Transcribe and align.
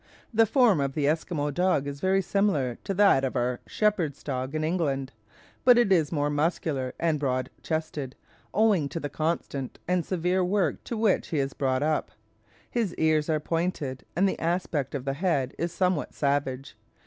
The 0.33 0.47
form 0.47 0.79
of 0.81 0.93
the 0.93 1.07
Esquimaux 1.07 1.51
dog 1.51 1.85
is 1.85 1.99
very 1.99 2.23
similar 2.23 2.79
to 2.85 2.93
that 2.95 3.23
of 3.23 3.35
our 3.35 3.59
shepherds' 3.67 4.23
dog 4.23 4.55
in 4.55 4.63
England, 4.63 5.11
but 5.63 5.77
it 5.77 5.91
is 5.91 6.11
more 6.11 6.31
muscular 6.31 6.95
and 6.99 7.19
broad 7.19 7.51
chested, 7.61 8.15
owing 8.51 8.89
to 8.89 8.99
the 8.99 9.09
constant 9.11 9.77
and 9.87 10.03
severe 10.03 10.43
work 10.43 10.83
to 10.85 10.97
which 10.97 11.27
he 11.27 11.37
is 11.37 11.53
brought 11.53 11.83
up. 11.83 12.09
His 12.71 12.95
ears 12.95 13.29
are 13.29 13.39
pointed, 13.39 14.03
and 14.15 14.27
the 14.27 14.39
aspect 14.39 14.95
of 14.95 15.05
the 15.05 15.13
head 15.13 15.53
is 15.59 15.71
somewhat 15.71 16.15
savage. 16.15 16.75